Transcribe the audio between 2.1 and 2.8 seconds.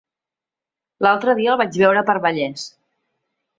per Vallés.